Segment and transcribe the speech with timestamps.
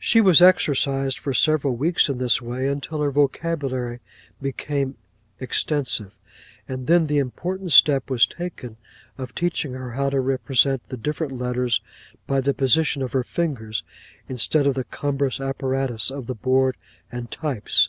[0.00, 4.00] 'She was exercised for several weeks in this way, until her vocabulary
[4.42, 4.96] became
[5.38, 6.10] extensive;
[6.68, 8.76] and then the important step was taken
[9.18, 11.80] of teaching her how to represent the different letters
[12.26, 13.84] by the position of her fingers,
[14.28, 16.76] instead of the cumbrous apparatus of the board
[17.12, 17.88] and types.